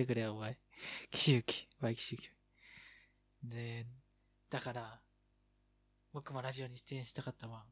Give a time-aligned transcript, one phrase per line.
[0.00, 0.58] てくれよ、お前。
[1.10, 2.30] 岸行き、バイ岸行き。
[3.42, 3.86] で、
[4.48, 5.02] だから、
[6.12, 7.66] 僕もラジオに出演したかったわ。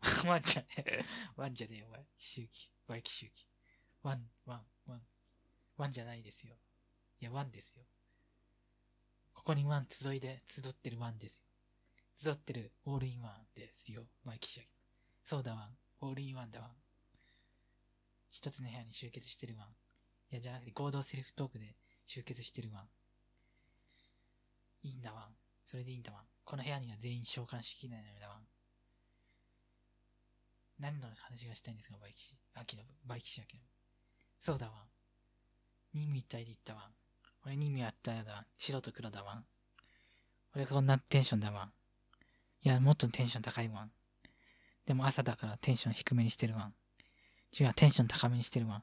[0.26, 1.04] ワンじゃねえ。
[1.36, 2.06] ワンじゃねえよ、お前。
[2.18, 3.48] 岸行き、バイ岸行き。
[4.02, 5.06] ワン、ワン、ワン。
[5.76, 6.56] ワンじゃないですよ。
[7.20, 7.86] いや、ワンですよ。
[9.32, 11.48] ここにワン集いで、集ってるワンですよ。
[12.16, 14.06] 集ってるオールインワンですよ。
[14.24, 14.70] バイ岸行き。
[15.22, 15.78] そうだワン。
[16.00, 16.76] オールインワンだワン。
[18.30, 19.76] 一つの部屋に集結してるワン。
[20.34, 21.76] いや、じゃなくて合同セルフトークで
[22.06, 22.88] 集結してるワン。
[24.82, 25.24] いいんだワン。
[25.62, 26.22] それでいいんだワン。
[26.44, 28.38] この部屋には全員召喚しきれないのだワン。
[30.80, 33.62] 何の話がしたいんですか、バイキシ、秋の、バイキシ秋の。
[34.40, 34.74] そうだワン。
[35.92, 36.84] 任務一体で言ったワン。
[37.46, 38.44] 俺任務やったよだ。
[38.58, 39.44] 白と黒だワン。
[40.56, 41.72] 俺こんなテンションだワン。
[42.62, 43.92] いや、もっとテンション高いワン。
[44.84, 46.74] でも朝だからテンション低めにしてるワン。
[47.56, 48.82] 違う、テンション高めにしてるワン。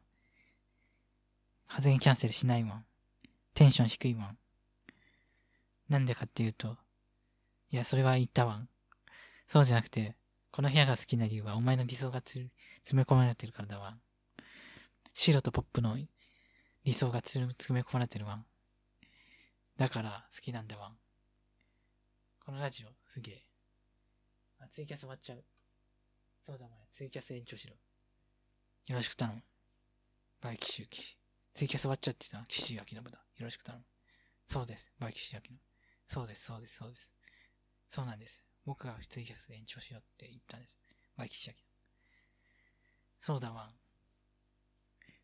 [1.74, 2.86] 発言キャンセルしないワン。
[3.54, 4.38] テンション低いワン。
[5.88, 6.76] なんでかっていうと、
[7.70, 8.68] いや、それは言ったワン。
[9.48, 10.18] そうじゃなくて、
[10.52, 12.50] この部屋が好きな理由はお前の理想が詰
[12.92, 13.98] め込まれてるからだワン。
[15.14, 15.98] 白とポップの
[16.84, 18.44] 理想が詰め込まれてるワン。
[19.78, 20.92] だから好きなんだワン。
[22.46, 23.44] このラジオすげえ。
[24.60, 25.44] あ、ツイキャス終わっちゃう。
[26.46, 27.76] そうだお前、ツイキャス延長しろ。
[28.88, 29.42] よろしく頼む。
[30.42, 31.21] バイキシュキ。
[31.54, 33.10] ツイキャス終わっちゃってたの岸明信だ。
[33.12, 33.86] よろしく頼む。
[34.48, 34.92] そうです。
[35.00, 35.60] バイキシ明信。
[36.08, 37.10] そうです、そうです、そうです。
[37.88, 38.44] そうなんです。
[38.66, 40.78] 僕がツイキャスで延長しようって言ったんです。
[41.18, 41.64] バイキシ明信。
[43.20, 43.72] そうだわ。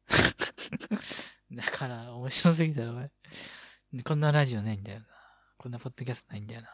[1.51, 3.11] だから、面白すぎたろ、お前。
[4.03, 5.05] こんなラジオないんだよな。
[5.57, 6.69] こんなポッドキャストないんだよな。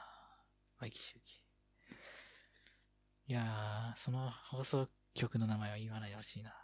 [0.80, 1.44] バイキシュキ。
[3.28, 6.62] いやー、その放送局の名前は言わないでほしいな。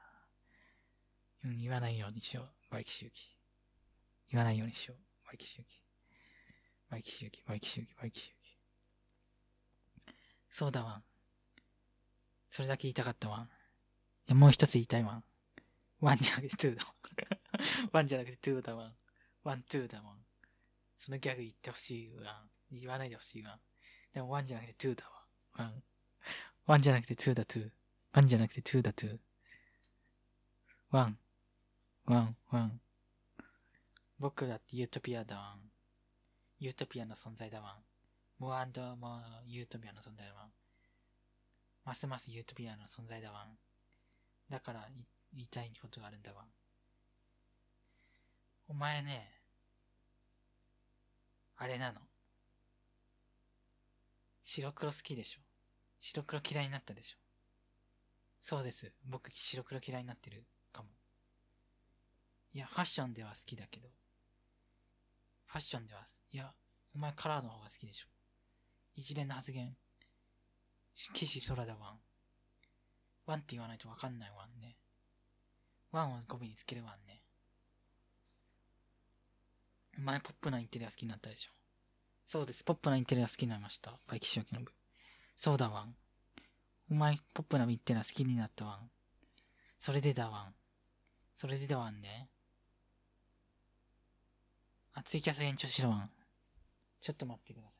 [1.45, 2.73] うん、言わないようにしよう。
[2.73, 3.35] バイキシュキ。
[4.31, 5.27] 言わないようにしよう。
[5.27, 5.81] バイキシュキ。
[6.89, 8.39] バイキシュキ、バイキシュキ、バイキシュキ。
[10.49, 11.03] そうだわん。
[12.49, 13.43] それだけ言いたかったわん。
[13.43, 13.45] い
[14.27, 15.23] や、もう一つ言いたいわん。
[16.01, 17.89] ワンじゃなくてツーだわん。
[17.93, 18.95] ワンじゃなくてツーだわん。
[19.43, 20.25] ワン、ツーだわん。
[20.97, 22.51] そのギャグ言ってほしいわん。
[22.71, 23.61] 言わないでほしいわん。
[24.13, 25.25] でもワンじゃなくてツーだわ。
[25.53, 25.83] ワン。
[26.65, 27.71] ワンじゃなくてツーだツー。
[28.13, 29.19] ワンじゃなくてツーだツー。
[30.91, 31.19] ワン。
[32.09, 32.81] ワン、ワン。
[34.17, 35.59] 僕だってユートピアだわん。
[36.57, 37.75] ユートピアの存在だわん。
[38.39, 40.49] more and more ユートピアの存在だわん。
[41.85, 43.49] ますますユートピアの存在だわん。
[44.49, 44.87] だから
[45.35, 46.45] 言いたいことがあるんだわん。
[48.69, 49.29] お前ね、
[51.57, 51.99] あれなの。
[54.41, 55.41] 白黒好きでしょ。
[55.99, 57.17] 白黒嫌いになったでしょ。
[58.41, 58.91] そうです。
[59.05, 60.43] 僕白黒嫌いになってる。
[62.53, 63.89] いや、ファッションでは好きだけど。
[65.47, 66.01] ファッションでは、
[66.31, 66.51] いや、
[66.95, 68.07] お前カラーの方が好きでしょ。
[68.95, 69.75] 一連の発言。
[71.13, 71.99] 岸空だワン。
[73.25, 74.75] ワンって言わないとわかんないワンね。
[75.91, 77.21] ワンを語尾につけるワンね。
[79.97, 81.51] お前ポップなインテリア好きになったでしょ。
[82.25, 82.63] そうです。
[82.63, 83.97] ポップなインテリア好きになりました。
[84.07, 84.71] by キシオキノブ。
[85.35, 85.95] そうだワン。
[86.91, 88.89] お前ポップなインテリア好きになったワン。
[89.77, 90.53] それでだワン。
[91.33, 92.29] それでだワンね。
[94.99, 96.09] あ、ツイキャス延長しろワン。
[96.99, 97.79] ちょっと待ってください。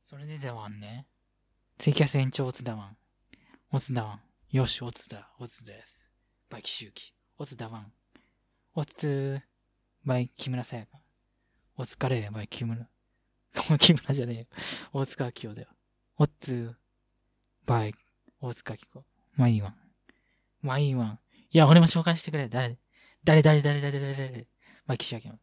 [0.00, 1.06] それでだわんね。
[1.78, 2.96] ツイキャス延長オツだわん。
[3.72, 4.20] オツだわん。
[4.50, 5.32] よし、オツだ。
[5.40, 6.14] オツです。
[6.50, 7.12] by キシュウキ。
[7.38, 7.92] オツだわん。
[8.74, 9.42] オツー、
[10.04, 11.00] by 木村さやか。
[11.76, 12.91] お疲れ、 by 木村。
[13.78, 14.46] 木村じゃねえよ。
[14.92, 15.68] 大塚明夫だよ。
[16.18, 16.74] オッツ、
[17.66, 17.94] by、
[18.40, 19.04] 大塚明夫。
[19.36, 19.76] まあいいわん。
[20.62, 21.18] まあいいわん。
[21.50, 22.48] いや、俺も紹介してくれ。
[22.48, 22.78] 誰
[23.24, 24.48] 誰誰誰誰誰誰
[24.86, 25.38] by キシュウキの。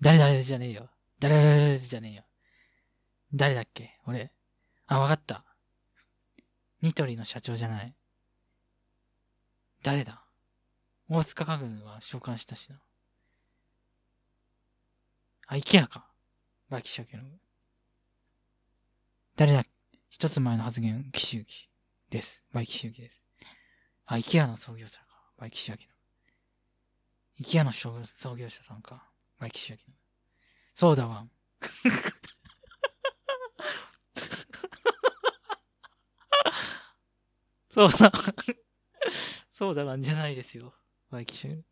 [0.00, 0.88] 誰誰じゃねえよ。
[1.18, 2.24] 誰誰じゃねえよ。
[3.34, 3.98] 誰だっけ？
[4.06, 4.32] 俺。
[4.86, 5.44] あ、わかった。
[6.82, 7.94] ニトリの社長じゃない。
[9.82, 10.24] 誰だ？
[11.08, 12.80] 大塚家具は召喚したしな。
[15.46, 16.09] あ、イケアか。
[16.70, 17.24] by キシャケの。
[19.34, 19.64] 誰だ
[20.08, 21.68] 一つ前の発言、キシュウキ
[22.10, 22.44] です。
[22.52, 23.20] by キシュウキです。
[24.06, 25.06] あ、イケアの創業者か。
[25.36, 25.90] by キシャケの。
[27.40, 27.98] イケアの創
[28.36, 29.10] 業者さんか。
[29.40, 29.94] by キシャケの。
[30.72, 31.26] そうだわ。
[37.72, 38.12] そうだ。
[39.50, 40.72] そうだなんじゃないですよ。
[41.10, 41.64] バイキシュ。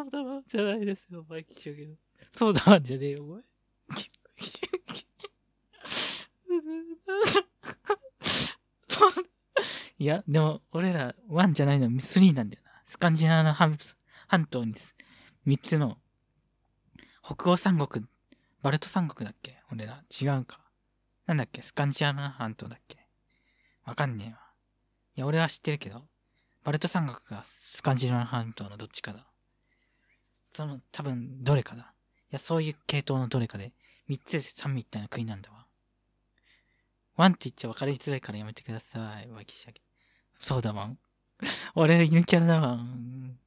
[0.00, 1.94] そうだわ、じゃないですよ、バイキシュゲの。
[2.30, 3.42] そうだわ、じゃねえよ、お前。
[9.98, 12.70] いや、でも、俺ら、ワンじゃないの、スリーなんだよな。
[12.86, 13.76] スカンジナの半
[14.28, 14.72] 半島に
[15.44, 15.98] 三つの、
[17.22, 18.06] 北欧三国、
[18.62, 19.62] バルト三国だっけ？
[19.70, 20.60] 俺ら、違うか。
[21.26, 21.60] なんだっけ？
[21.60, 23.06] スカンジアナ半島だっけ？
[23.84, 24.38] わかんねえわ。
[25.16, 26.08] いや、俺は知ってるけど、
[26.64, 29.29] バルト三国がスカンジナーの半島のどっちかだ。
[30.52, 31.82] その、多分、どれかだ。
[31.82, 33.72] いや、そういう系統のどれかで、
[34.08, 35.66] 三つで三みたいな国なんだわ。
[37.16, 39.80] ワンって言っちゃ分かりづらいからやめてください、ワキシャゲ。
[40.38, 40.98] そうだわん。
[41.74, 43.38] 俺犬キャラだわん。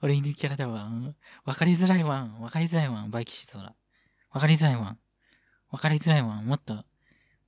[0.00, 1.16] 俺犬キャラだわん。
[1.44, 2.40] 分かりづらいわん。
[2.40, 3.10] 分かりづらいわん。
[3.10, 3.74] by キシソラ。
[4.32, 4.98] 分かりづらいわん。
[5.70, 6.46] 分かりづらいわん。
[6.46, 6.84] もっと、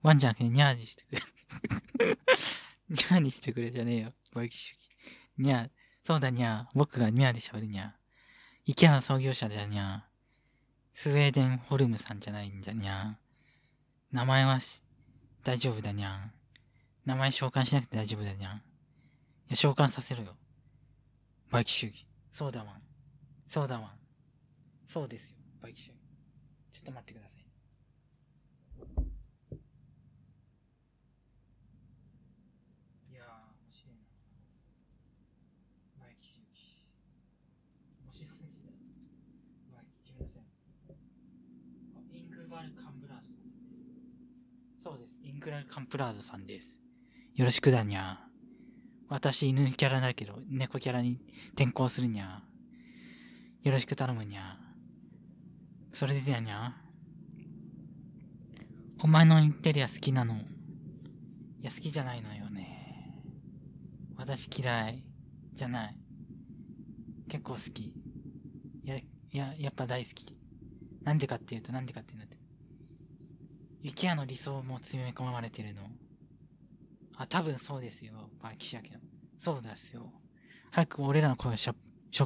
[0.03, 1.23] ワンじゃなくてニャーにしてくれ。
[2.89, 4.15] ニャーにしてくれじゃねえよ。
[4.33, 4.89] by キシュキ。
[5.39, 5.71] ニャー。
[6.03, 6.67] そうだニャー。
[6.75, 8.04] 僕がニャーで喋るニャー。
[8.67, 10.05] イケアの創業者じゃにゃ。
[10.93, 13.19] スウェーデンホルムさんじゃないんじゃにゃ。
[14.11, 14.81] 名前はし、
[15.43, 16.31] 大丈夫だにゃ。
[17.05, 18.53] 名前召喚しなくて大丈夫だにゃ。
[18.53, 18.61] い
[19.51, 20.37] や、召喚させろよ。
[21.51, 22.07] バイキ主義。
[22.33, 22.83] そうだわん。
[23.47, 23.91] そうだわん。
[24.89, 25.37] そうですよ。
[25.61, 25.97] バイキ主義。
[26.73, 27.45] ちょっと待ってください。
[33.13, 34.03] いやー、面白いな。
[36.01, 36.81] バイキ主義。
[38.03, 38.71] 面白すぎだ。
[39.75, 40.43] バイキ、すみません。
[40.43, 43.45] あイングバル・カンブラードさん。
[45.45, 45.51] そうです。
[45.51, 46.79] イングラ・カンプラードさんです。
[47.35, 48.21] よろしくだにゃ
[49.09, 51.21] 私犬キャラだけど、猫キャラに
[51.55, 52.43] 転校するにゃ
[53.63, 54.57] よろしく頼むにゃ
[55.93, 56.75] それでだにゃ
[59.03, 60.39] お前のインテリア好きなのい
[61.63, 63.15] や、好きじゃないのよね。
[64.17, 65.05] 私嫌い。
[65.53, 65.97] じゃない。
[67.29, 67.83] 結構好き。
[67.85, 67.95] い
[68.85, 70.37] や、いや、やっぱ大好き。
[71.03, 72.35] なんでかっていうと、なんでかっていうと、
[73.85, 75.83] 雪屋の理想も詰め込まれてるの。
[77.19, 78.31] あ、多分そうですよ。
[78.43, 78.99] バイキシャケの。
[79.37, 80.11] そうですよ。
[80.71, 81.75] 早く俺らの声を紹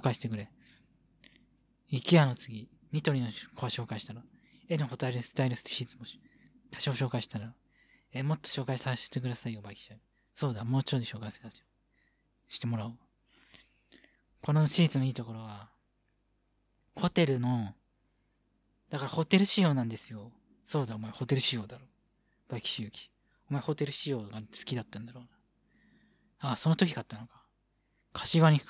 [0.00, 0.52] 介してくれ。
[1.88, 3.26] 雪屋の次、ニトリの
[3.56, 4.22] 声紹介したら、
[4.69, 6.05] 絵のホタルスタイルスシーツも
[6.70, 7.52] 多少紹介したら、
[8.12, 10.00] え、もっと紹介させてくださいよ、バイキシャケ。
[10.34, 11.66] そうだ、もうちょい紹介させて
[12.46, 12.99] してもらおう。
[14.43, 15.70] このシーツのいいところは、
[16.94, 17.75] ホテルの、
[18.90, 20.31] だからホテル仕様なんですよ。
[20.69, 21.87] そうだ、お前ホテル仕様だろ。
[22.46, 23.11] by キシユキ。
[23.50, 26.50] お前ホテル仕様が好きだったんだろうな。
[26.50, 27.43] ああ、その時買ったのか。
[28.12, 28.61] 柏に、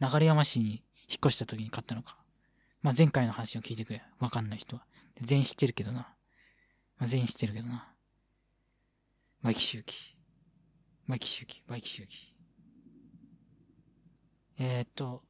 [0.00, 0.82] 流山市に引っ
[1.26, 2.16] 越した時に買ったのか。
[2.82, 4.02] まあ、前回の話を聞いてくれ。
[4.18, 4.82] わかんない人は。
[5.20, 6.12] 全員知ってるけどな。
[6.98, 7.88] まあ、全員知ってるけどな。
[9.40, 10.16] by キシユキ。
[11.06, 11.62] by キシユキ。
[11.68, 12.34] by キシユキ。
[14.58, 15.22] えー、っと、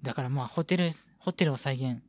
[0.00, 2.02] だからまあ、ホテル、ホテルを再現。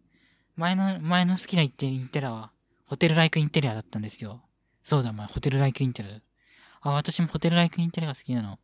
[0.55, 2.54] 前の、前の好きなインテラは、
[2.85, 4.43] ホテルライクインテリアだったんですよ。
[4.81, 6.21] そうだ、お前、ホテルライクインテリア。
[6.81, 8.59] あ、私もホテルライクインテリアが好きなの。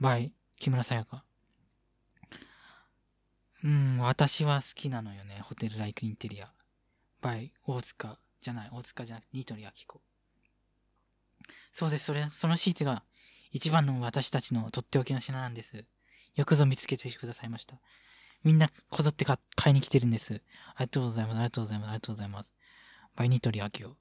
[0.00, 1.24] by、木村さやか。
[3.64, 6.52] うん、私は好きなのよね、ホテルライクインテリア。
[7.20, 10.00] by、大塚、じゃない、大塚じゃなくて、ニトリアキコ。
[11.70, 13.04] そうです、それ、そのシーツが、
[13.52, 15.84] 一番の私たちのとっておきの品なんです。
[16.34, 17.80] よくぞ見つけてくださいました。
[18.42, 20.42] みんなこぞって買いに来てるんです。
[20.74, 21.34] ありがとうございます。
[21.36, 21.88] ありがとうございます。
[21.88, 22.56] ありがとうございます。
[23.16, 23.96] バイニトリアキオ。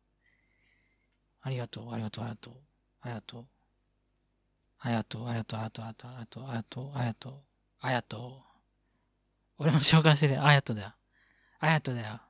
[1.41, 2.53] ありがとう、ありがとう、ありがとう。
[3.01, 3.45] ありがとう。
[4.79, 7.33] ありがとう、ありがとう、ありがとう、ありがとう、ありがとう、ありがとう、ありがとう。
[7.81, 8.51] ありがとう。
[9.57, 10.43] 俺も紹介してる。
[10.43, 10.93] ありがとうだよ。
[11.59, 12.21] ありがとうだよ。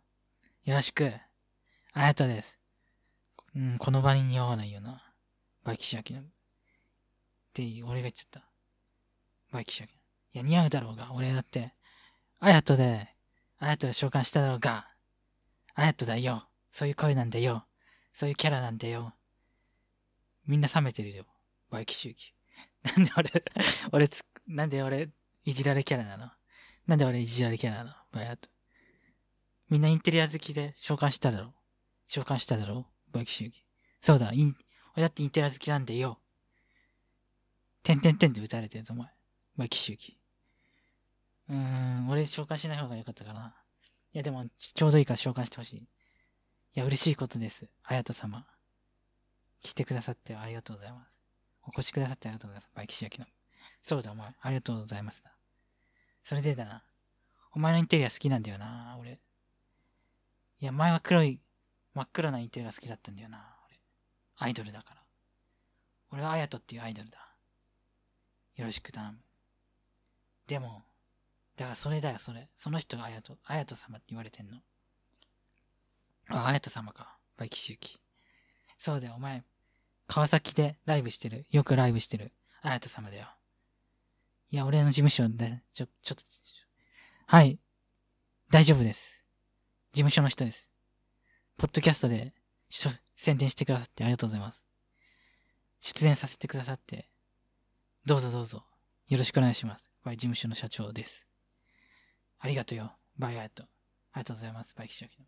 [0.65, 1.05] よろしく。
[1.93, 2.57] ありがとうです。
[3.55, 5.01] うん、この場に似合わないよな。
[5.63, 6.21] by キシアキの。
[6.21, 6.23] っ
[7.53, 8.43] て俺が言っちゃった。
[9.51, 9.93] by キシアキ。
[9.93, 9.97] い
[10.33, 11.11] や、似合うだろうが。
[11.13, 11.73] 俺だって、
[12.39, 13.09] あやとで、
[13.59, 14.87] あやとで召喚しただろうが。
[15.75, 16.47] あやとだよ。
[16.71, 17.65] そういう声なんだよ。
[18.13, 19.13] そういうキャラなんだよ。
[20.47, 21.25] みんな冷めてるよ。
[21.69, 22.33] by キシュウキ。
[22.83, 23.43] なんで俺、
[23.91, 25.09] 俺つ、なんで俺、
[25.43, 26.31] いじられキャラなの？
[26.87, 27.95] なんで俺いじられキャラなの？
[28.11, 28.49] by あやと。
[29.69, 31.47] みんなインテリア好きで召喚しただろ？
[31.47, 31.53] う
[32.07, 32.87] 召喚しただろ？
[33.11, 33.63] by キシュウキ。
[34.01, 34.55] そうだ、イン、
[34.95, 36.19] 俺だってインテリア好きなんだよ。
[37.83, 39.09] てんてんてんで撃たれてるぞ、お前。
[39.57, 40.17] by キシュウキ。
[41.49, 43.55] うーん、俺召喚しない方がよかったかな。
[44.13, 45.87] いや、でも、ちょうどいいから召喚してほしい。
[46.73, 47.67] いや、嬉しいことです。
[47.83, 48.45] あやと様。
[49.61, 51.21] 来てくださってありがとうございます。
[51.63, 52.69] お越しくださってありがとうございます。
[52.73, 53.25] by キシヤキの。
[53.81, 54.33] そうだ、お前。
[54.39, 55.33] ありがとうございますだ。
[56.23, 56.83] それでだな。
[57.53, 59.19] お前のインテリア好きなんだよな、俺。
[60.61, 61.41] いや、前は黒い、
[61.93, 63.79] 真っ黒なインテリア好きだったんだよな、俺。
[64.37, 65.01] アイドルだから。
[66.11, 67.19] 俺はあやとっていうアイドルだ。
[68.55, 69.19] よろしく頼む。
[70.47, 70.83] でも、
[71.57, 72.49] だからそれだよ、それ。
[72.55, 74.61] その人があやと、あやと様って言われてんの。
[76.37, 77.17] あ、あやと様か。
[77.37, 77.99] by キシユキ。
[78.77, 79.43] そうだよ、お前、
[80.07, 81.45] 川崎でライブしてる。
[81.51, 82.31] よくライブしてる。
[82.61, 83.27] あやと様だよ。
[84.49, 86.23] いや、俺の事務所で、ちょ、ちょっと、
[87.27, 87.59] はい。
[88.49, 89.25] 大丈夫です。
[89.93, 90.69] 事務所の人です。
[91.57, 92.33] ポッドキャストで、
[93.15, 94.65] 宣伝してくださってありがとうございます。
[95.79, 97.09] 出演させてくださって、
[98.05, 98.63] どうぞどうぞ、
[99.07, 99.91] よろしくお願いします。
[100.03, 101.27] by 事務所の社長です。
[102.39, 102.91] ありがとうよ。
[103.17, 103.67] by ありがとう。
[104.13, 104.75] ありがとうございます。
[104.75, 105.25] by キシユキの。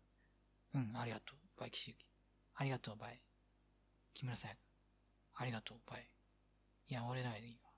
[0.74, 1.60] うん、ありがとう。
[1.60, 2.04] by キシユキ。
[2.56, 3.20] ありがとう、 by。
[4.12, 4.54] 木村さや
[5.36, 6.08] ありがとう、 by。
[6.88, 7.70] いや、俺らはいいわ。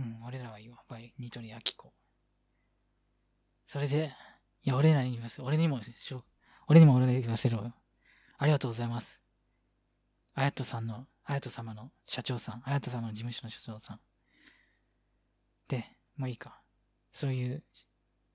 [0.00, 0.78] うん、俺らはいいわ。
[0.88, 1.92] by、ニトリアキコ。
[3.66, 4.12] それで、
[4.62, 6.24] いや、俺らに言わせ、俺にもしょ、
[6.68, 7.74] 俺にも俺に言わせろよ。
[8.38, 9.20] ありがとうございます。
[10.34, 14.00] あやとさんの、あやと様の社長さん、あやと様の事務所の社長さん。
[15.68, 15.84] で、
[16.16, 16.60] まあいいか。
[17.10, 17.62] そういう、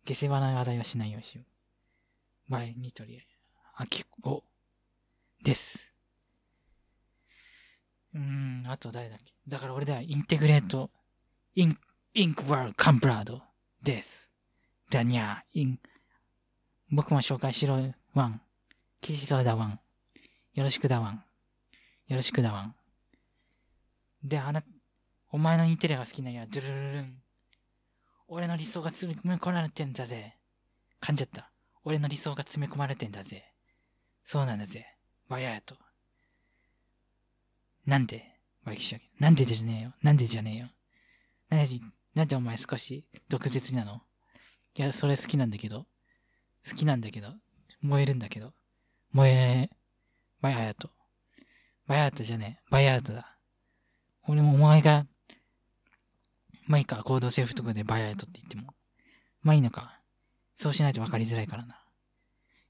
[0.05, 1.50] 下世話な話題はしないようにしよう。
[2.51, 3.25] バイ、ニトリ、
[3.77, 4.43] アキコ、
[5.41, 5.95] です。
[8.13, 9.33] うん、あと誰だっけ？
[9.47, 10.89] だから俺だよ、インテグレート、
[11.55, 11.77] イン、
[12.13, 13.41] インクワールカンプラード
[13.81, 14.33] です。
[14.89, 15.79] だにゃ、イン、
[16.91, 17.79] 僕も紹介しろ、
[18.13, 18.41] ワン。
[18.99, 19.79] キシそれだワン。
[20.53, 21.23] よろしくだワン。
[22.07, 22.75] よろしくだワン。
[24.25, 24.61] で、あな、
[25.29, 27.23] お前のインテリアが好きなや、ドゥルルルン。
[28.27, 30.35] 俺の理想が詰め込まれてんだぜ。
[31.01, 31.50] 噛んじゃった。
[31.83, 33.43] 俺の理想が詰め込まれてんだぜ。
[34.23, 34.85] そうなんだぜ。
[35.29, 35.75] バヤヤと。
[37.85, 38.23] なんで？
[38.63, 39.93] バイキシャなんでじゃねえよ。
[40.03, 40.67] なんでじゃねえよ。
[41.49, 41.69] なんで、
[42.13, 44.01] なんでお前少し毒舌なの？
[44.77, 45.87] いや、それ好きなんだけど。
[46.69, 47.33] 好きなんだけど。
[47.81, 48.53] 燃えるんだけど。
[49.11, 49.69] 燃え、
[50.41, 50.91] バイアヤト。
[51.87, 52.63] バイアヤトじゃねえ。
[52.69, 53.35] バイアヤトだ。
[54.27, 55.07] 俺もお前が、
[56.67, 58.75] まあいいか、コードセーフとかでバイアヤトって言っても。
[59.41, 59.99] まあいいのか。
[60.61, 61.75] そうしないと分かりづらいからな。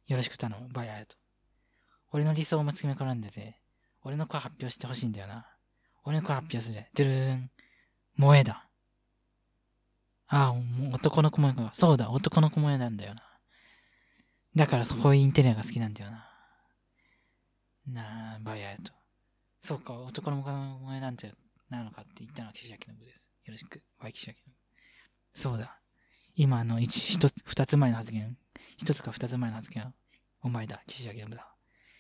[0.08, 1.18] よろしく頼む、バイアヤト。
[2.14, 3.58] 俺の理想も詰め込んでぜ。
[4.02, 5.46] 俺の声発表してほしいんだよな。
[6.06, 6.86] 俺の声発表する。
[6.96, 7.52] ドゥルルン。
[8.16, 8.66] 萌えだ。
[10.28, 10.56] ああ、
[10.94, 11.74] 男の子萌えが。
[11.74, 13.24] そうだ、男の子萌えなんだよな。
[14.56, 16.30] だからそこインテリアが好きなんだよな。
[17.88, 18.94] なあ、バイアヤと。
[19.60, 21.34] そうか、男の子萌えなんて
[21.70, 23.30] なのかって言ったのは岸崎信です。
[23.44, 24.54] よろしく、バイ岸崎信。
[25.34, 25.81] そうだ。
[26.36, 28.38] 今の、一、一つ、二つ前の発言。
[28.78, 29.94] 一つか二つ前の発言は、
[30.42, 31.38] お前だ、岸崎信だ。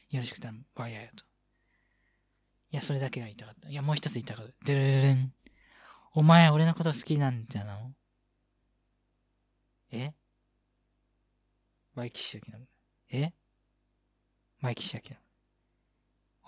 [0.09, 1.23] よろしく頼む、バイアヤと。
[2.71, 3.69] いや、それだけが言いたかった。
[3.69, 4.53] いや、もう一つ言いたかった。
[4.65, 5.33] ドゥルルルン。
[6.13, 7.79] お前、俺のこと好きなんじゃな
[9.91, 10.13] え
[11.93, 12.65] バイキシヤキなの
[13.09, 13.33] え？
[14.61, 15.21] バイキシヤキなの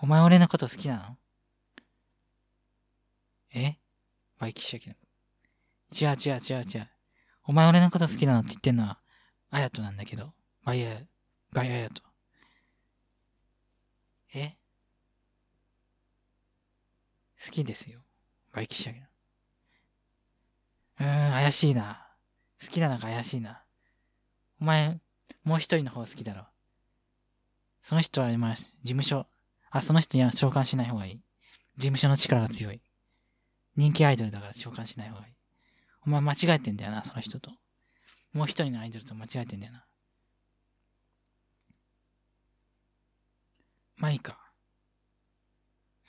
[0.00, 1.18] お前俺のこと好きなの？
[3.54, 3.76] え？
[4.38, 4.98] バイキシヤキなの
[5.94, 6.88] 違う違う違う違う。
[7.46, 8.98] お前俺のこと好きだなって言ってんのは、
[9.50, 10.32] アヤトなんだけど。
[10.64, 11.00] バイア、
[11.52, 12.02] バイアヤト。
[14.34, 14.56] え？
[17.44, 18.00] 好きですよ。
[18.52, 19.06] バイキシヤキな
[21.00, 22.06] うーん、怪しいな。
[22.60, 23.62] 好きなのか怪しいな。
[24.60, 24.98] お前、
[25.44, 26.46] もう一人の方好きだろ。
[27.82, 29.26] その人は今、事務所、
[29.70, 31.20] あ、その人には召喚しない方がいい。
[31.76, 32.80] 事務所の力が強い。
[33.76, 35.34] 人気アイドルだから召喚しない方がいい。
[36.06, 37.50] お前間違えてんだよな、その人と。
[38.32, 39.84] もう一人のアイドルと間違えてんだよな。
[43.96, 44.38] まあいいか。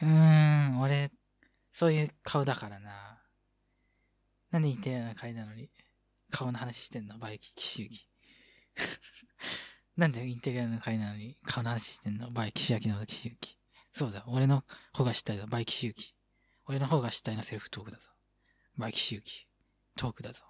[0.02, 1.12] うーん、俺、
[1.72, 3.22] そういう顔だからな。
[4.52, 5.70] なんで似てるような顔なのに、
[6.32, 7.18] 顔の話してんの？
[7.18, 8.08] by キ、キシユキ。
[9.96, 12.32] なんでインテリアの会なのに顔の話してんの？
[12.32, 13.58] by キシヤキのキシユキ。
[13.92, 16.14] そうだ、俺の方が主体だ、 by キシユキ。
[16.68, 18.10] 俺の方が主体のセルフトークだぞ。
[18.78, 19.45] by キシユキ。
[19.96, 20.46] トークだぞ。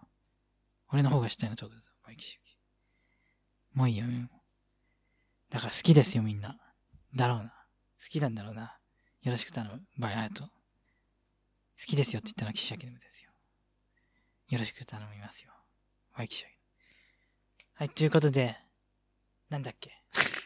[0.89, 2.57] 俺の方が主体のトークだぞ、 by キシユキ。
[3.77, 4.29] もういいよ、も
[5.49, 6.57] だから好きですよ、みんな。
[7.15, 7.53] だろうな。
[8.01, 8.77] 好きなんだろうな。
[9.21, 10.43] よろしく頼む、 by アヤト。
[10.43, 10.49] 好
[11.77, 13.31] きですよって言ったのはキシヤキのですよ。
[14.49, 15.51] よろしく頼みますよ。
[16.17, 16.55] by キシヤキ。
[17.75, 18.57] はい、ということで、
[19.49, 19.91] なんだっけ？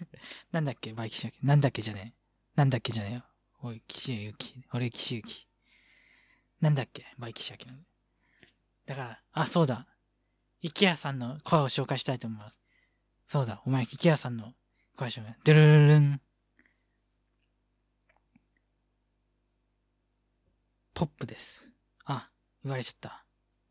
[0.52, 0.94] なんだっけ？
[0.94, 1.46] by キシヤキ。
[1.46, 2.20] なんだっけじゃねえ。
[2.56, 3.26] なんだっけじゃねえよ。
[3.62, 4.64] おい、キシヤユキ。
[4.74, 5.48] 俺、キシユキ。
[6.62, 7.06] なんだっけ？
[7.18, 7.76] by キシヤキの。
[8.90, 9.86] だから、あ、そうだ。
[10.62, 12.60] イケアさんの声を紹介したいと思います。
[13.28, 14.56] そうだ、お前、イケアさんの
[14.98, 15.36] 声を紹介。
[15.44, 16.22] ドゥルルルン。
[20.96, 21.72] ポップです。
[22.06, 22.32] あ、
[22.64, 23.28] 言われちゃった。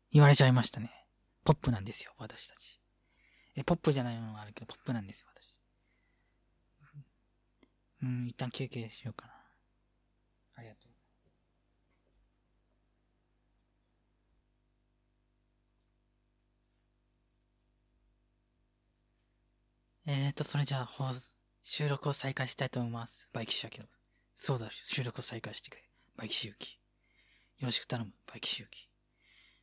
[0.09, 0.89] 言われちゃいましたね。
[1.43, 2.79] ポップなんですよ、私たち。
[3.57, 5.53] え、ポップじゃないものがあるけど、ポップなんですよ、私。
[8.03, 9.33] うん、一旦休憩しようかな。
[10.55, 10.89] ありがとう。
[20.11, 21.13] えーと、それじゃあ、
[21.61, 23.29] 収録を再開したいと思います。
[23.31, 23.85] by キシュアキの。
[24.33, 25.83] そうだ、収録を再開してくれ。
[26.17, 26.79] by キシュウキ。
[27.59, 28.89] よろしく頼む、 by キシュウキ。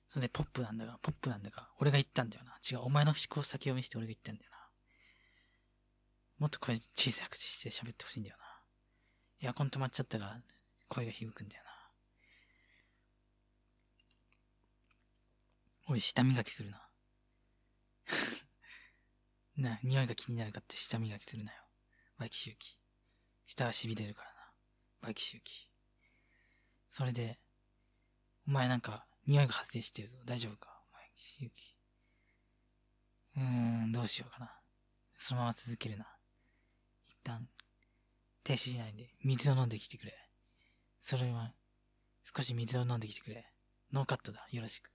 [0.07, 2.61] それで、ポップなんだが、ポップなんだが、俺が言ったんだよな。
[2.71, 4.57] 違う、お前の思考先を見せて俺が言ったんだよな。
[6.39, 8.45] もっと声小さくして喋ってほしいんだよな。
[9.49, 10.41] エアコン止まっちゃったから、
[10.89, 11.71] 声が響くんだよな。
[15.89, 16.89] おい、舌磨きするな。
[19.57, 21.59] な、匂いが気になるかって舌磨きするなよ。
[22.19, 22.79] by キシュウキ。
[23.45, 24.35] 舌が痺れるからな。
[25.03, 25.69] by キシュウキ。
[26.89, 27.39] それで、
[28.47, 30.19] お前なんか、匂いが発生してるぞ。
[30.25, 30.71] 大丈夫か？
[30.93, 31.75] by キシュウキ。
[33.37, 33.43] うー
[33.87, 34.55] ん、どうしようかな。
[35.17, 36.07] そのまま続けるな。
[37.09, 37.49] 一旦、
[38.45, 40.13] 停止しないで、水を飲んできてくれ。
[40.99, 41.53] それは、
[42.25, 43.51] 少し水を飲んできてくれ。
[43.93, 44.47] ノーカットだ。
[44.51, 44.91] よろしく。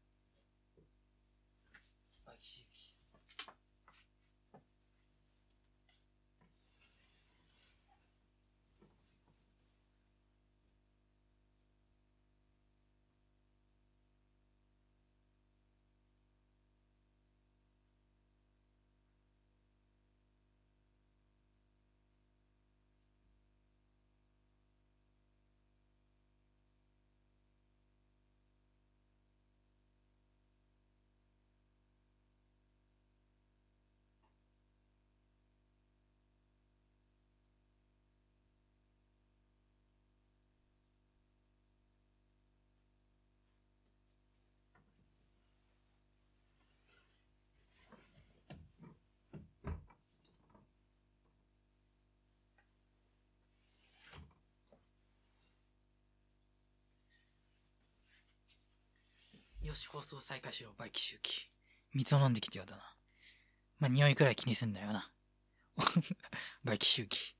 [59.71, 61.49] よし、放送再開しよう、 by キシュウキ。
[61.93, 62.83] 水を飲んできてよだな。
[63.79, 65.09] まあ、匂いくらい気にすんだよな。
[66.65, 67.37] by キシュウキ。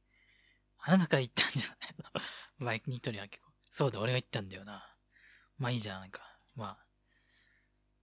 [0.80, 2.22] あなたから言ったんじゃないの？
[2.66, 3.52] by ニトリアキコ。
[3.70, 4.96] そうだ、俺が言ったんだよな。
[5.58, 6.40] まあいいじゃんないか。
[6.56, 6.80] ま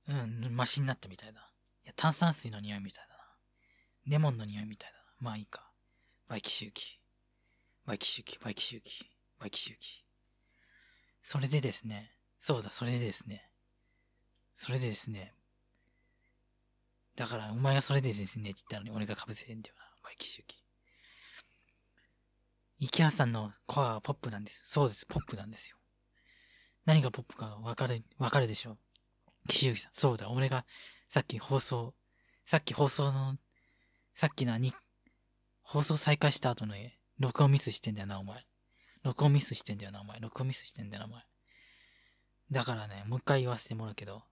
[0.07, 0.13] あ。
[0.13, 1.51] うん、マシになったみたいだ。
[1.85, 3.35] いや、炭酸水の匂いみたいだな。
[4.05, 5.05] レモンの匂いみたいだな。
[5.21, 5.73] まあいいか。
[6.27, 7.01] by キシュウキ。
[7.87, 10.05] by キシュウキ、 by キシュウキ、by キシュウキ。
[11.23, 12.15] それでですね。
[12.39, 13.48] そうだ、それでですね。
[14.61, 15.33] それでですね。
[17.15, 19.85] だから、お前がそれでですねって言ったのに俺が被せてんだよな。
[20.03, 20.65] by キシュキ。
[22.81, 24.63] イケアさんのコアはポップなんです。
[24.65, 25.77] そうです、ポップなんですよ。
[26.87, 28.79] 何がポップかわかる、わかるでしょう。
[29.47, 29.93] 岸由紀さん。
[29.93, 30.67] そうだ、俺が
[31.07, 31.95] さっき放送、
[32.45, 33.37] さっき放送の、
[34.13, 34.75] さっきのに、
[35.63, 36.75] 放送再開した後の、
[37.21, 38.45] 録音ミスしてんだよな、お前。
[39.05, 40.19] 録音ミスしてんだよな、お前。
[40.19, 41.23] 録音ミスしてんだよな、お前。
[42.51, 44.25] だからね、もう一回言わせてもらうけど、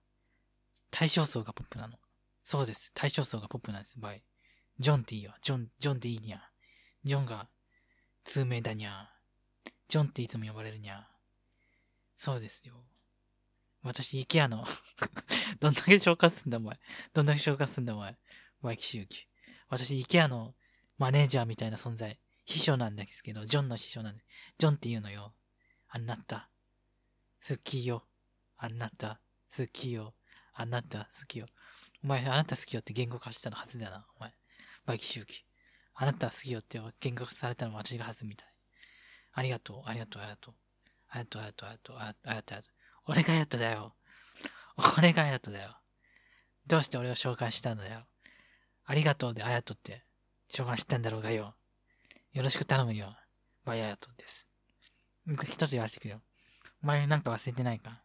[0.99, 1.93] 対象層がポップなの。
[2.41, 2.91] そうです。
[2.95, 3.99] 対象層がポップなんです。
[3.99, 4.23] バイ。
[4.79, 5.31] ジョンっていいよ。
[5.43, 6.41] ジョン、ジョンでいいにゃ。
[7.03, 7.49] ジョンが、
[8.23, 9.07] 通名だにゃ。
[9.87, 11.07] ジョンっていつも呼ばれるにゃ。
[12.15, 12.73] そうですよ。
[13.83, 14.65] 私、イケアの
[15.61, 16.79] どんだけ紹介すんだ、お前。
[17.13, 18.17] どんだけ紹介すんだ、お前。
[18.61, 19.27] ワイキシユキ。
[19.69, 20.55] 私、イケアの
[20.97, 22.19] マネージャーみたいな存在。
[22.45, 24.25] 秘書なんですけど、ジョンの秘書なんです。
[24.57, 25.35] ジョンって言うのよ。
[25.89, 26.49] あんなった。
[27.47, 28.07] 好きよ。
[28.57, 29.21] あんなった。
[29.55, 30.16] 好きよ。
[30.59, 30.99] あなた。
[30.99, 31.45] 好きよ。
[32.03, 34.33] お前、あなた好きよって言語化したのはずだな、お前。
[34.85, 35.45] バイキシユキ。
[35.93, 38.49] あなたは好きよって言語化されたのは私がはずみたい。
[39.33, 40.55] ありがとう、ありがとう、ありがとう。
[41.09, 42.63] ありがとう、ありがとう、ありがとう、ありがとう、
[43.05, 43.59] 俺がありがとう。
[43.61, 43.95] だよ。
[44.97, 45.77] 俺がやっとうだよ。
[46.67, 48.05] どうして俺を紹介したんだよ。
[48.85, 50.03] ありがとうであやとって
[50.49, 51.55] 紹介したんだろうがよ。
[52.33, 53.15] よろしく頼むよ。
[53.65, 54.47] バイアヤトです。
[55.43, 56.21] 一つ言わせてくれよ。
[56.81, 58.01] お前なんか忘れてないか？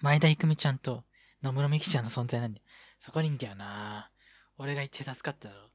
[0.00, 1.02] 前田郁美ちゃんと
[1.44, 2.64] 野村美希ちゃんの存在なんだよ。
[2.98, 4.10] そこにいんだよな
[4.56, 5.70] 俺が言って助かっただろう。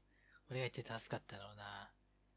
[0.50, 1.90] 俺が言って助かっただろうな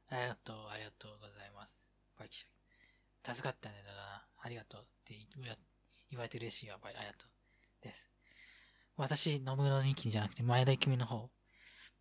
[0.10, 1.91] ありがとう、ありがとうございます。
[2.19, 3.34] by 岸陽伸。
[3.34, 4.24] 助かったねだな。
[4.39, 5.15] ありがとうって
[6.12, 6.78] 言われて嬉しいわ。
[6.78, 7.84] by、ありがとう。
[7.84, 8.08] です。
[8.98, 11.32] 私、野村美希じゃなくて前田郁美の方。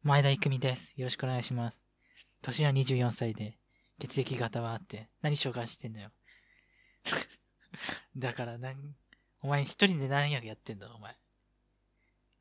[0.03, 0.93] 前田郁美です。
[0.99, 1.83] よろしくお願いします。
[2.43, 3.57] 年は24歳で、
[3.99, 6.11] 血液型はあって、何紹介してんだよ。
[8.17, 8.95] だから、なん、
[9.41, 11.17] お前一人で何役やってんだろ、お前。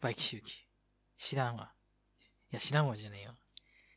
[0.02, 0.66] by 岸陽伸。
[1.16, 1.72] 知らんわ。
[2.52, 3.36] いや、知らんわじゃねえよ。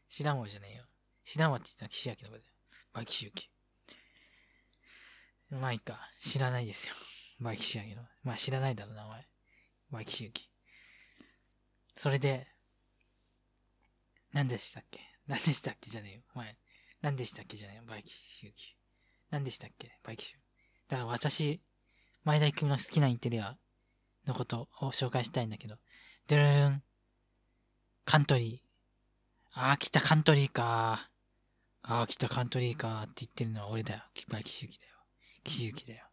[0.08, 0.84] 知らんわじゃねえよ。
[1.24, 2.50] 知らんわって言ったら岸陽伸だよ。
[2.92, 3.50] by 岸陽伸。
[5.50, 5.98] まあいいか。
[6.18, 6.94] 知らないですよ。
[7.40, 8.02] by 岸陽伸。
[8.22, 9.26] まあ知らないだろうな、お前。
[9.90, 10.50] by 岸陽伸。
[11.96, 12.46] それで、
[14.32, 15.00] 何でしたっけ？
[15.26, 16.22] 何でしたっけじゃねえよ。
[16.34, 16.58] お前。
[17.00, 17.82] 何でしたっけじゃねえよ。
[17.87, 18.76] by 岸陽伸。
[19.30, 19.98] 何でしたっけ？
[20.02, 20.38] by 岸陽伸。
[20.88, 21.62] だから私、
[22.24, 23.56] 前田郁美の好きなインテリア
[24.26, 25.76] のことを紹介したいんだけど、
[26.26, 26.82] ドゥルーン、
[28.06, 31.10] カントリー、ああ、来たカントリーか。
[31.82, 34.00] ああ、来たカントリーかって言ってるのは俺だよ。
[34.28, 34.92] by 岸陽伸だよ。
[35.44, 36.04] 岸陽伸だよ。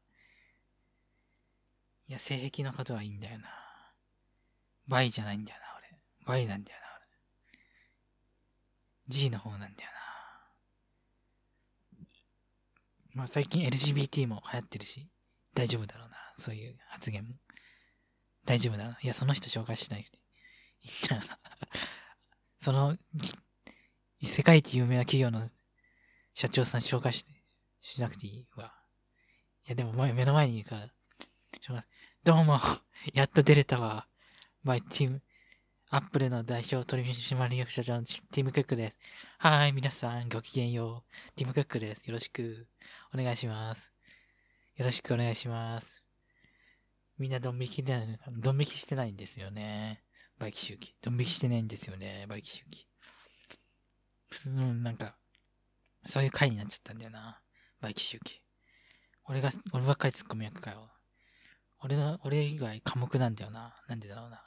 [2.10, 3.48] いや、性癖のことはいいんだよな。
[4.88, 5.98] バイじゃないんだよな、俺。
[6.26, 7.08] バイなんだよな、俺。
[9.08, 10.02] G の方なんだよな。
[13.14, 15.08] まあ最近 LGBT も流行ってるし、
[15.56, 16.18] 大丈夫だろうな。
[16.34, 17.36] そういう発言も。
[18.46, 18.98] 大丈夫だ。
[19.02, 20.10] いや、その人紹介しないで。
[20.84, 21.40] いいんだよな。
[22.58, 22.98] その、
[24.22, 25.48] 世界一有名な企業の
[26.34, 27.26] 社長さん紹介し
[27.82, 28.74] しなくていいわ。
[29.66, 30.90] いや、でも目の前にいるから、
[32.24, 32.60] どうも、
[33.14, 34.08] やっと出れたわ。
[34.64, 35.24] by ティム、
[35.90, 39.00] アップルの代表取締役社長のティム・クックです。
[39.40, 41.36] はーい、皆さん、ごきげんよう。
[41.36, 42.06] ティム・クックです。
[42.06, 42.68] よろしく、
[43.14, 43.92] お願いします。
[44.76, 46.11] よろしくお願いします。
[47.22, 50.02] みんなドン引きで、ドン引きしてないんですよね。
[50.40, 50.96] バイキ周期。
[51.04, 52.88] ドン引きしてないんですよね、バイキ周期。
[54.32, 55.16] 普通の、なんか、
[56.04, 57.40] そういう回になっちゃったんだよな。
[57.80, 58.42] バイキ周期。
[59.26, 60.90] 俺が、俺ばっかり突っ込み役かよ。
[61.84, 63.76] 俺の、俺以外科目なんだよな。
[63.88, 64.44] なんでだろうな。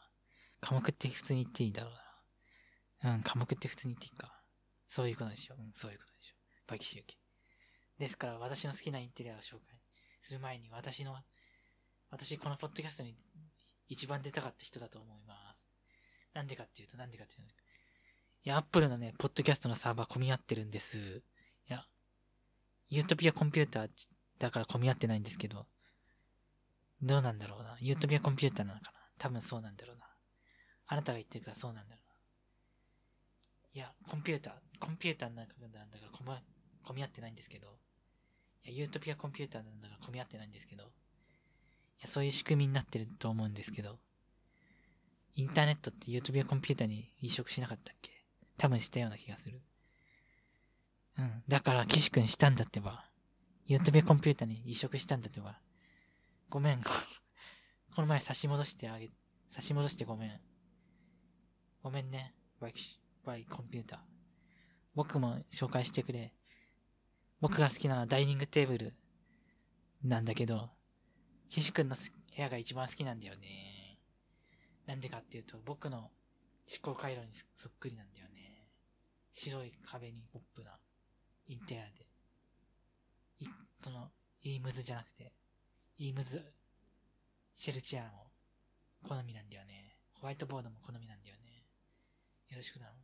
[0.60, 3.14] 科目って普通に言っていいんだろうな。
[3.14, 4.42] うん、科目って普通に言っていいか。
[4.88, 5.54] そういうことでしょ。
[5.56, 6.34] うん、そういうことでしょ。
[6.66, 7.16] by 岸陽伸。
[8.00, 9.78] ですから、私の好きなインテリアを紹介
[10.22, 11.16] する前に、私の、
[12.14, 13.16] 私、このポッドキャストに
[13.88, 15.68] 一番出たかった人だと思います。
[16.32, 17.52] なんでかっていうと、なんでかっていうと、
[18.44, 20.96] いや、アップルのね、ポッドキャストのサーバー混み合ってるんです。
[20.96, 21.84] いや、
[22.88, 23.90] ユートピアコンピューター
[24.38, 25.66] だから混み合ってないんですけど、
[27.02, 27.76] どうなんだろうな。
[27.80, 30.06] ユートピアコンピューターなのかな多分そうなんだろうな。
[30.86, 32.14] あなたが言ってるからそうなんだろうな。
[33.72, 37.76] いや、コンピューター、コンピューターの中なんだから混,、み合ってないんですけど、
[38.62, 40.92] いや、ユートピアコンピューターなんだから混み合ってないんですけど、
[42.00, 43.98] や、そういう仕組みになってると思うんですけど、
[45.34, 48.12] インターネットってユートピアコンピュータに移植しなかったっけ？
[48.56, 49.60] 多分したような気がする。
[51.18, 51.42] うん。
[51.48, 53.04] だから、岸君したんだってば。
[53.66, 55.58] ユートピアコンピュータに移植したんだってば。
[56.50, 56.82] ごめん。
[57.94, 59.10] この前差し戻してあげ、
[59.48, 60.40] 差し戻してごめん。
[61.82, 62.34] ごめんね。
[62.60, 64.00] by、by コンピューター。
[64.94, 66.32] 僕も紹介してくれ。
[67.40, 68.94] 僕が好きなのはダイニングテーブル
[70.02, 70.70] なんだけど、
[71.50, 73.98] 岸くんの部屋が一番好きなんだよね。
[74.86, 76.10] なんでかっていうと、僕の思
[76.82, 78.68] 考回路にそっくりなんだよね。
[79.32, 80.78] 白い壁にポップな
[81.46, 82.06] インテリアで。
[83.40, 83.46] い、
[83.82, 84.10] その、
[84.42, 85.32] いいムズじゃなくて、
[85.98, 86.52] イームズ、
[87.54, 88.30] シェルチェアも
[89.08, 89.96] 好みなんだよね。
[90.12, 91.64] ホワイトボードも好みなんだよね。
[92.48, 92.98] よろしく頼む。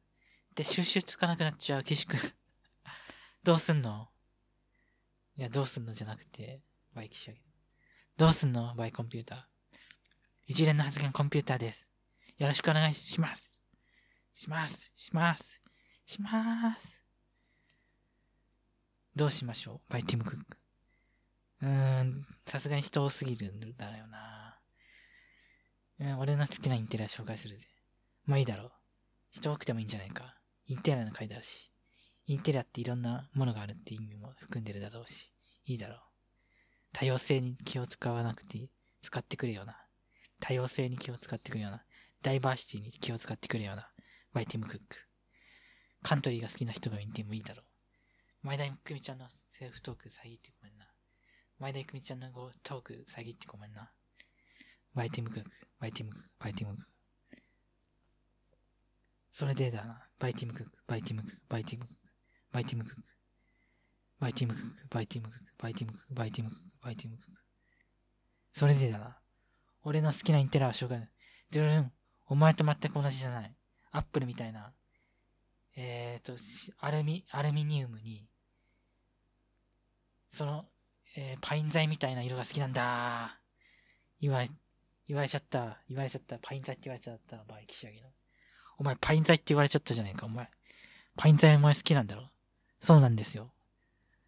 [0.55, 2.21] で、収集つかなくなっちゃう、岸くん。
[3.43, 4.11] どうすんの？
[5.37, 6.61] いや、どうすんのじゃなくて、
[6.93, 7.50] by 岸陽伸。
[8.21, 8.75] どうすんの？
[8.75, 9.39] by コンピューター。
[10.47, 11.91] 一連の発言コンピューターです。
[12.37, 13.59] よろしくお願いします。
[14.35, 14.93] します。
[14.95, 15.63] します。
[16.05, 17.03] します。
[19.17, 19.91] どうしましょう？
[19.91, 20.59] by ティムクック。
[21.63, 24.59] うーん、さすがに人多すぎるんだよな。
[26.01, 27.69] うん、俺の好きなインテリア紹介するぜ。
[28.27, 28.73] まあいいだろう。
[29.31, 30.37] 人多くてもいいんじゃないか。
[30.67, 31.73] インテリアの回だし。
[32.27, 35.33] インテリアっていろんなものがあるって意味も含んでるだろうし。
[35.65, 35.99] いいだろう。
[36.93, 39.77] 多様性に気を使わなくていい使ってくれような。
[40.41, 41.85] 多様性に気を使ってくれような。
[42.23, 43.89] ダイバーシティに気を使ってくれような。
[44.33, 44.97] by ティムクック。
[46.03, 48.47] カントリーが好きな人がいてもいいだろう。
[48.47, 50.87] 前田郁美ちゃんのセルフトーク遮ってごめんな。
[51.59, 52.31] 前田郁美ちゃんの
[52.63, 53.93] トーク遮ってごめんな。
[54.95, 56.91] by ティムクック、 by ティムクック、 by ティムクック。
[59.31, 60.09] それでだな。
[60.19, 62.01] by ティムクック、 by ティムクック、 by ティムクック、
[62.51, 63.03] by ティムクック。
[64.21, 67.19] by ティムクック、 by ティムクック、 by ティムクック、 by ティムクック、 by ティム。
[68.53, 69.17] それでだな。
[69.83, 71.09] 俺の好きなインテリアはしょうがない。
[71.51, 71.93] ドゥルン、
[72.27, 73.55] お前と全く同じじゃない。
[73.93, 74.73] アップルみたいな、
[75.77, 76.37] えーと、
[76.79, 78.27] アルミ、アルミニウムに、
[80.29, 80.67] その、
[81.17, 83.39] えー、パイン材みたいな色が好きなんだ。
[84.21, 84.49] 言われ、
[85.09, 85.79] 言われちゃった。
[85.89, 86.39] 言われちゃった。
[86.39, 87.43] パイン材って言われちゃった。
[87.49, 88.09] by 岸陽伸。
[88.79, 90.49] お前、パイン材って言われちゃったじゃないか、お前。
[91.17, 92.31] パイン材お前好きなんだろ？
[92.79, 93.51] そうなんですよ。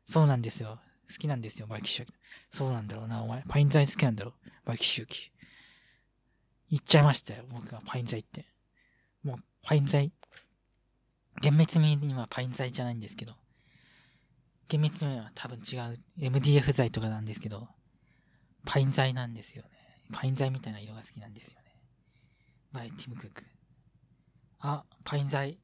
[0.04, 0.80] そうなんですよ。
[1.08, 2.12] 好きなんですよ、 by 岸陽伸。
[2.50, 3.42] そうなんだろうな、お前。
[3.48, 5.30] パイン材好きなんだろう by 岸陽伸。
[6.70, 8.46] 言っちゃいましたよ、僕はパイン材って。
[9.22, 10.12] もう、パイン材。
[11.40, 13.34] 厳密にはパイン材じゃないんですけど。
[14.68, 17.68] 厳密には多分違う MDF 材とかなんですけど、
[18.64, 19.70] パイン材なんですよね。
[20.12, 21.74] パイン材みたいな色が好きなんですよね。
[22.72, 23.44] by ティムクック。
[24.60, 25.58] あ、パイン材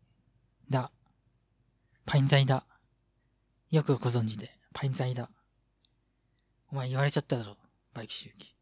[0.69, 0.91] だ。
[2.05, 2.67] パイン材だ。
[3.71, 5.29] よくご存知で、パイン材だ。
[6.71, 7.57] お前言われちゃっただろ、
[7.95, 8.55] by 岸陽伸。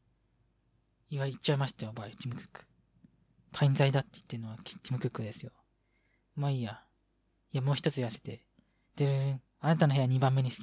[1.11, 2.65] 言われちゃいましたよ、 by ティムクック。
[3.53, 5.53] パイン材だって言ってるのはティムクックですよ。
[6.35, 6.81] まあいいや。
[7.53, 8.47] いや、もう一つ言わせて。
[8.97, 9.43] でるん。
[9.61, 10.55] あなたの部屋2番目に好き。